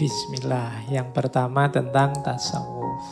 [0.00, 0.88] Bismillah.
[0.88, 3.04] Yang pertama tentang tasawuf.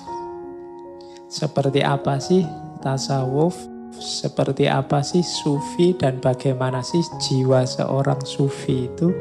[1.29, 2.49] Seperti apa sih
[2.81, 3.53] tasawuf?
[3.93, 9.13] Seperti apa sih sufi dan bagaimana sih jiwa seorang sufi itu?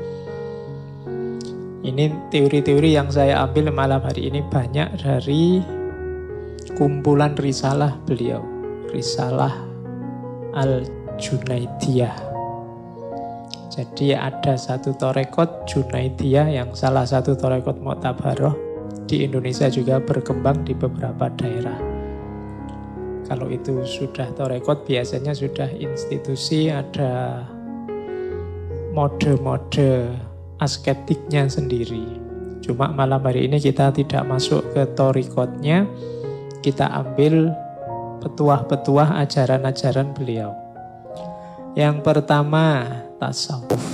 [1.84, 5.60] Ini teori-teori yang saya ambil malam hari ini banyak dari
[6.80, 8.48] kumpulan risalah beliau.
[8.96, 9.52] Risalah
[10.56, 12.37] Al-Junaidiyah.
[13.78, 18.58] Jadi ada satu torekot Junaidiyah yang salah satu torekot Mu'tabaroh
[19.06, 21.78] di Indonesia juga berkembang di beberapa daerah.
[23.30, 27.46] Kalau itu sudah torekot biasanya sudah institusi ada
[28.98, 30.10] mode-mode
[30.58, 32.18] asketiknya sendiri.
[32.66, 35.86] Cuma malam hari ini kita tidak masuk ke torikotnya,
[36.66, 37.54] kita ambil
[38.26, 40.50] petuah-petuah ajaran-ajaran beliau.
[41.78, 43.86] Yang pertama, tasawuf.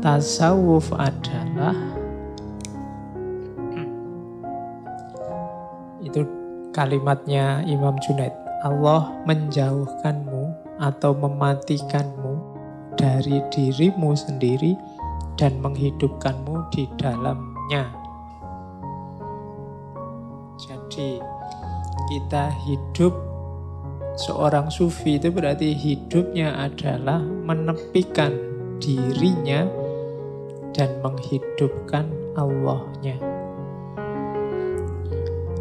[0.00, 1.76] Tasawuf adalah
[6.00, 6.24] itu
[6.72, 8.32] kalimatnya Imam Junaid.
[8.64, 10.50] Allah menjauhkanmu
[10.82, 12.34] atau mematikanmu
[12.98, 14.74] dari dirimu sendiri
[15.38, 17.86] dan menghidupkanmu di dalamnya.
[20.58, 21.22] Jadi
[22.10, 23.14] kita hidup
[24.18, 28.34] Seorang sufi itu berarti hidupnya adalah menepikan
[28.82, 29.62] dirinya
[30.74, 33.14] dan menghidupkan Allahnya.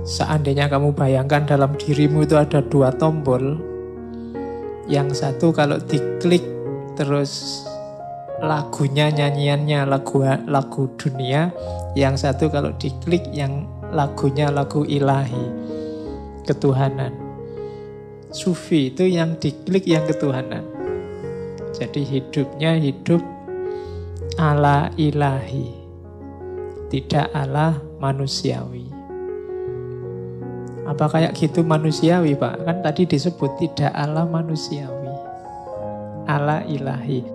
[0.02, 3.62] Seandainya kamu bayangkan dalam dirimu itu ada dua tombol,
[4.90, 6.42] yang satu kalau diklik
[6.98, 7.62] terus
[8.42, 11.54] lagunya, nyanyiannya lagu lagu dunia,
[11.94, 15.46] yang satu kalau diklik yang lagunya lagu ilahi,
[16.42, 17.27] ketuhanan.
[18.38, 20.62] Sufi itu yang diklik yang ketuhanan.
[21.74, 23.18] Jadi hidupnya hidup
[24.38, 25.74] ala ilahi,
[26.94, 28.86] tidak ala manusiawi.
[30.86, 32.61] Apa kayak gitu manusiawi Pak?
[32.61, 35.14] Kan tadi disebut tidak ala manusiawi,
[36.30, 37.26] ala ilahi.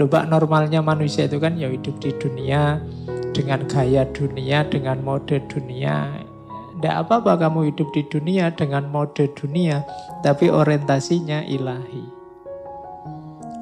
[0.00, 2.80] Lupa normalnya manusia itu kan ya hidup di dunia
[3.36, 6.08] dengan gaya dunia, dengan mode dunia,
[6.78, 9.82] tidak apa-apa kamu hidup di dunia dengan mode dunia,
[10.22, 12.06] tapi orientasinya ilahi.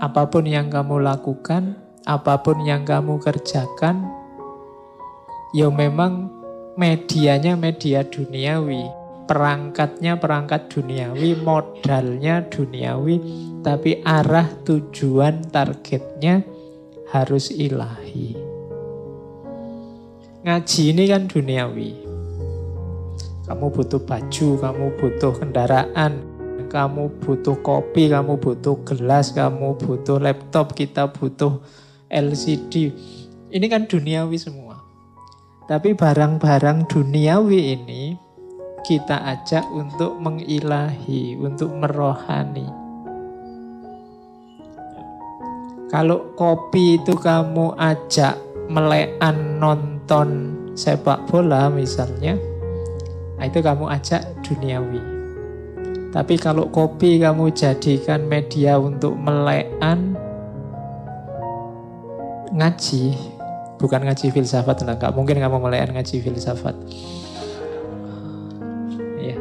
[0.05, 4.05] Apa pun yang kamu lakukan, apa pun yang kamu kerjakan,
[5.57, 6.29] ya memang
[6.77, 8.85] medianya media duniawi,
[9.25, 13.17] perangkatnya perangkat duniawi, modalnya duniawi,
[13.65, 16.45] tapi arah tujuan targetnya
[17.17, 18.37] harus ilahi.
[20.45, 22.06] Ngaji ini kan duniawi,
[23.47, 26.13] kamu butuh baju, kamu butuh kendaraan,
[26.67, 31.63] kamu butuh kopi, kamu butuh gelas, kamu butuh laptop, kita butuh
[32.11, 32.91] LCD.
[33.55, 34.83] Ini kan duniawi semua.
[35.71, 38.03] Tapi barang-barang duniawi ini
[38.83, 42.67] kita ajak untuk mengilahi, untuk merohani.
[45.87, 48.35] Kalau kopi itu kamu ajak
[48.67, 52.35] melekan nonton sepak bola misalnya,
[53.37, 55.03] Nah, itu kamu ajak duniawi.
[56.17, 60.17] Tapi kalau kopi kamu jadikan media untuk melekan
[62.57, 63.13] ngaji,
[63.77, 66.73] bukan ngaji filsafat lah, nggak mungkin kamu melekan ngaji filsafat.
[69.21, 69.37] Ya.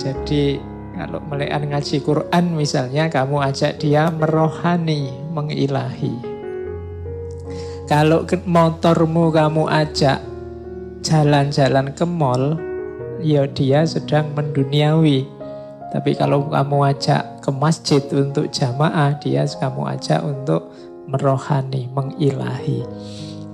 [0.00, 0.56] Jadi
[0.96, 6.16] kalau melekan ngaji Quran misalnya kamu ajak dia merohani, mengilahi.
[7.84, 10.33] Kalau motormu kamu ajak
[11.04, 12.56] jalan-jalan ke mall,
[13.20, 15.28] ya dia sedang menduniawi.
[15.92, 20.72] Tapi kalau kamu ajak ke masjid untuk jamaah, dia kamu ajak untuk
[21.06, 22.82] merohani, mengilahi.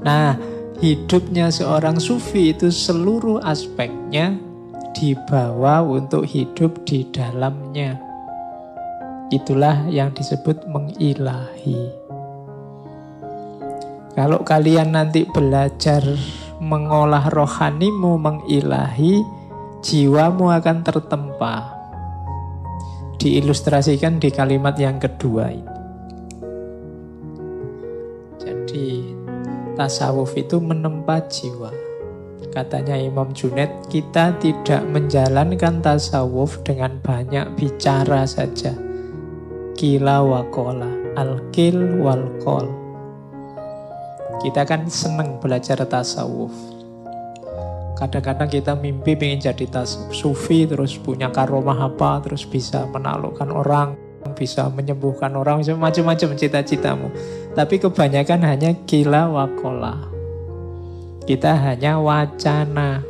[0.01, 0.39] Nah,
[0.81, 4.39] hidupnya seorang sufi itu seluruh aspeknya
[4.97, 8.01] dibawa untuk hidup di dalamnya.
[9.29, 12.01] Itulah yang disebut mengilahi.
[14.17, 16.03] Kalau kalian nanti belajar
[16.61, 19.25] mengolah rohanimu mengilahi,
[19.81, 21.73] jiwamu akan tertempa.
[23.17, 25.77] Diilustrasikan di kalimat yang kedua ini.
[28.41, 28.89] Jadi
[29.77, 31.73] tasawuf itu menempa jiwa.
[32.51, 38.75] Katanya Imam Junaid, kita tidak menjalankan tasawuf dengan banyak bicara saja.
[39.79, 42.80] Kila wakola, al-kil wal-kol.
[44.41, 46.53] Kita kan seneng belajar tasawuf.
[48.01, 53.93] Kadang-kadang kita mimpi ingin jadi tas sufi, terus punya karomah apa, terus bisa menaklukkan orang,
[54.33, 57.13] bisa menyembuhkan orang, macam-macam cita-citamu.
[57.53, 60.01] Tapi kebanyakan hanya gila wakola.
[61.29, 63.05] Kita hanya wacana.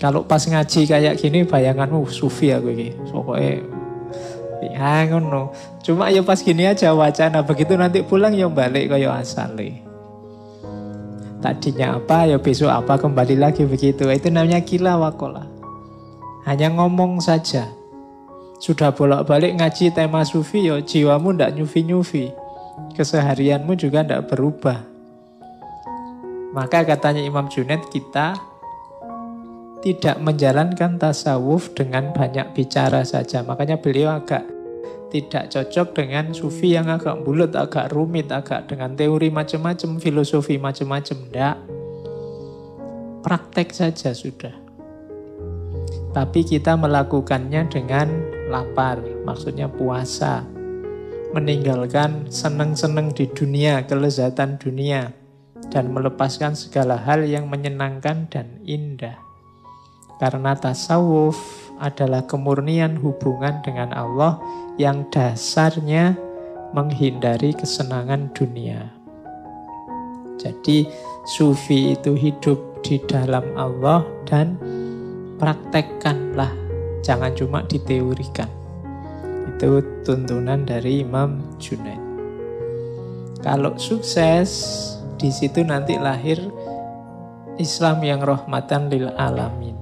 [0.00, 2.96] Kalau pas ngaji kayak gini bayanganmu sufi aku ini.
[3.12, 3.60] Pokoknya
[4.72, 5.52] ya ngono.
[5.84, 7.44] Cuma ya pas gini aja wacana.
[7.44, 9.91] Begitu nanti pulang ya balik kaya asale.
[11.42, 14.06] Tadinya apa ya besok apa kembali lagi begitu.
[14.06, 15.42] Itu namanya kila wakola.
[16.46, 17.66] Hanya ngomong saja.
[18.62, 22.30] Sudah bolak-balik ngaji tema sufi ya jiwamu ndak nyufi-nyufi.
[22.94, 24.86] Keseharianmu juga ndak berubah.
[26.54, 28.38] Maka katanya Imam Junaid kita
[29.82, 33.42] tidak menjalankan tasawuf dengan banyak bicara saja.
[33.42, 34.46] Makanya beliau agak
[35.12, 41.16] tidak cocok dengan sufi yang agak bulat, agak rumit, agak dengan teori macam-macam, filosofi macam-macam.
[41.28, 41.56] Tidak.
[43.20, 44.56] Praktek saja sudah.
[46.16, 48.08] Tapi kita melakukannya dengan
[48.48, 50.48] lapar, maksudnya puasa.
[51.36, 55.12] Meninggalkan seneng-seneng di dunia, kelezatan dunia.
[55.68, 59.16] Dan melepaskan segala hal yang menyenangkan dan indah.
[60.20, 61.36] Karena tasawuf
[61.82, 64.38] adalah kemurnian hubungan dengan Allah
[64.78, 66.14] yang dasarnya
[66.72, 68.94] menghindari kesenangan dunia.
[70.38, 70.86] Jadi
[71.26, 74.58] sufi itu hidup di dalam Allah dan
[75.38, 76.50] praktekkanlah,
[77.02, 78.48] jangan cuma diteorikan.
[79.54, 82.02] Itu tuntunan dari Imam Junaid.
[83.42, 84.50] Kalau sukses,
[85.18, 86.38] di situ nanti lahir
[87.58, 89.81] Islam yang rahmatan lil alamin.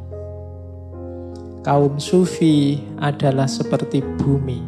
[1.60, 4.64] Kaum sufi adalah seperti bumi.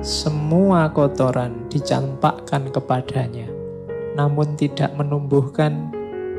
[0.00, 3.44] Semua kotoran dicampakkan kepadanya,
[4.16, 5.92] namun tidak menumbuhkan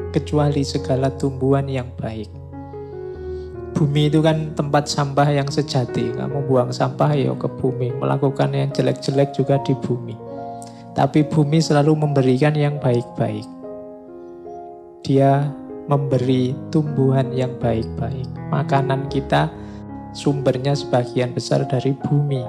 [0.10, 2.34] kecuali segala tumbuhan yang baik.
[3.78, 6.18] Bumi itu kan tempat sampah yang sejati.
[6.18, 10.18] Kamu buang sampah ya ke bumi, melakukan yang jelek-jelek juga di bumi.
[10.98, 13.46] Tapi bumi selalu memberikan yang baik-baik.
[15.06, 15.46] Dia
[15.88, 18.28] memberi tumbuhan yang baik-baik.
[18.52, 19.52] Makanan kita
[20.16, 22.44] sumbernya sebagian besar dari bumi.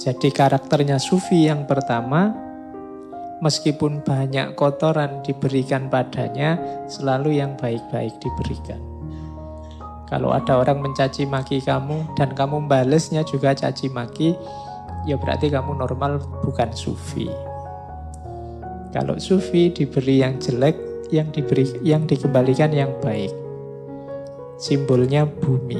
[0.00, 2.34] Jadi karakternya sufi yang pertama,
[3.38, 6.58] meskipun banyak kotoran diberikan padanya,
[6.90, 8.82] selalu yang baik-baik diberikan.
[10.10, 14.36] Kalau ada orang mencaci maki kamu dan kamu balesnya juga caci maki,
[15.08, 17.30] ya berarti kamu normal bukan sufi.
[18.92, 23.30] Kalau sufi diberi yang jelek, yang diberi yang dikembalikan yang baik.
[24.58, 25.78] Simbolnya bumi.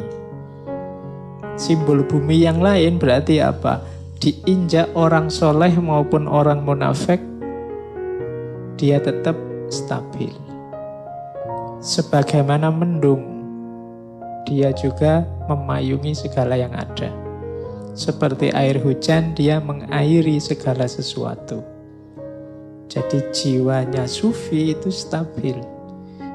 [1.54, 3.82] Simbol bumi yang lain berarti apa?
[4.18, 7.22] Diinjak orang soleh maupun orang munafik,
[8.74, 9.38] dia tetap
[9.70, 10.32] stabil.
[11.78, 13.22] Sebagaimana mendung,
[14.48, 17.12] dia juga memayungi segala yang ada.
[17.94, 21.73] Seperti air hujan, dia mengairi segala sesuatu.
[22.88, 25.56] Jadi jiwanya sufi itu stabil.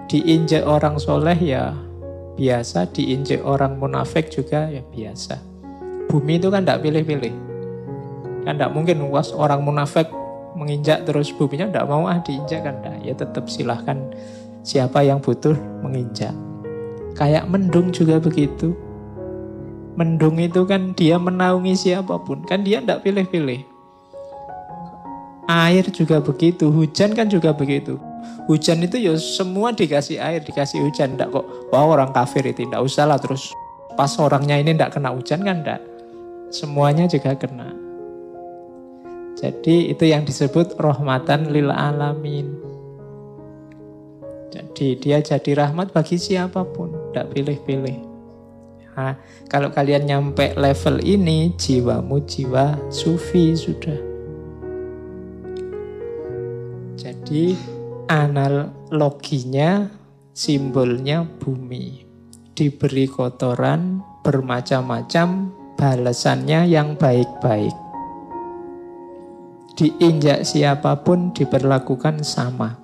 [0.09, 1.77] Diinjek orang soleh ya
[2.33, 5.37] biasa, diinjek orang munafik juga ya biasa.
[6.09, 7.33] Bumi itu kan tidak pilih-pilih.
[8.49, 10.09] Kan tidak mungkin was orang munafik
[10.57, 12.97] menginjak terus buminya tidak mau ah diinjak kan tidak.
[13.05, 14.01] Ya tetap silahkan
[14.65, 15.53] siapa yang butuh
[15.85, 16.33] menginjak.
[17.13, 18.73] Kayak mendung juga begitu.
[19.93, 22.41] Mendung itu kan dia menaungi siapa pun.
[22.49, 23.68] Kan dia tidak pilih-pilih.
[25.49, 27.97] Air juga begitu, hujan kan juga begitu.
[28.45, 31.17] Hujan itu ya semua dikasih air, dikasih hujan.
[31.17, 33.49] Tidak kok, wah orang kafir itu tidak usah lah terus
[33.97, 35.81] pas orangnya ini tidak kena hujan kan tidak.
[36.53, 37.73] Semuanya juga kena.
[39.41, 42.53] Jadi itu yang disebut rahmatan lil alamin.
[44.53, 47.97] Jadi dia jadi rahmat bagi siapa pun, tidak pilih-pilih.
[48.97, 49.15] Nah,
[49.47, 54.08] kalau kalian nyampe level ini, jiwamu jiwa sufi sudah.
[57.29, 57.53] Jadi
[58.09, 59.85] analoginya
[60.33, 62.01] simbolnya bumi.
[62.57, 67.77] Diberi kotoran bermacam-macam, balasannya yang baik-baik.
[69.77, 72.81] Diinjak siapa pun diperlakukan sama.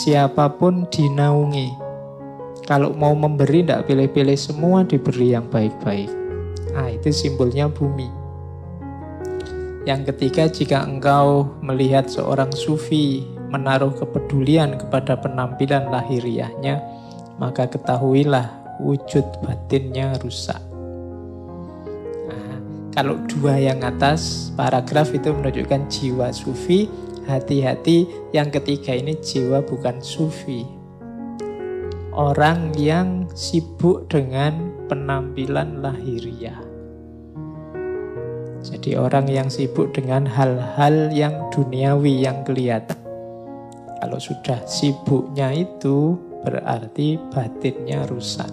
[0.00, 1.76] Siapa pun dinaungi.
[2.64, 6.08] Kalau mau memberi tidak pilih-pilih semua diberi yang baik-baik.
[6.72, 8.08] Ah itu simbolnya bumi.
[9.86, 13.22] Yang ketiga, jika engkau melihat seorang sufi
[13.54, 16.82] menaruh kepedulian kepada penampilan lahiriahnya,
[17.38, 18.50] maka ketahuilah
[18.82, 20.58] wujud batinnya rusak.
[22.26, 22.58] Nah,
[22.90, 26.90] kalau dua yang atas, paragraf itu menunjukkan jiwa sufi,
[27.30, 30.66] hati-hati yang ketiga ini jiwa bukan sufi.
[32.10, 36.65] Orang yang sibuk dengan penampilan lahiriah.
[38.86, 42.94] Jadi orang yang sibuk dengan hal-hal yang duniawi yang kelihatan.
[43.98, 46.14] Kalau sudah sibuknya itu
[46.46, 48.46] berarti batinnya rusak.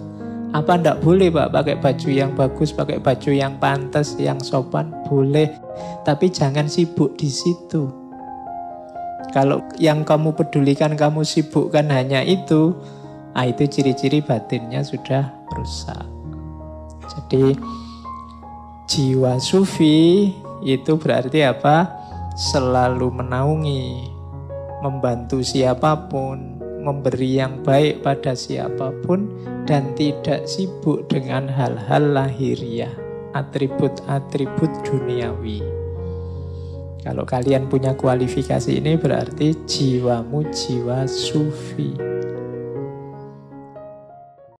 [0.50, 4.90] Apa ndak boleh Pak pakai baju yang bagus, pakai baju yang pantas, yang sopan?
[5.06, 5.54] Boleh.
[6.02, 7.86] Tapi jangan sibuk di situ.
[9.30, 12.74] Kalau yang kamu pedulikan, kamu sibukkan hanya itu,
[13.38, 16.02] ah itu ciri-ciri batinnya sudah rusak.
[17.06, 17.54] Jadi
[18.84, 20.32] jiwa sufi
[20.64, 21.88] itu berarti apa?
[22.34, 24.10] Selalu menaungi,
[24.82, 29.30] membantu siapa pun, memberi yang baik pada siapa pun,
[29.64, 32.90] dan tidak sibuk dengan hal-hal lahiriah,
[33.32, 35.62] atribut-atribut duniawi.
[37.04, 42.13] Kalau kalian punya kualifikasi ini berarti jiwamu jiwa sufi.